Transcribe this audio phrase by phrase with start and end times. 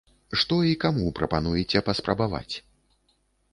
[0.43, 2.55] Што і каму прапануеце паспрабаваць?